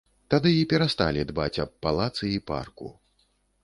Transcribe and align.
Тады 0.33 0.53
і 0.59 0.63
перасталі 0.71 1.27
дбаць 1.33 1.61
аб 1.67 1.71
палацы 1.87 2.25
і 2.35 2.43
парку. 2.53 2.95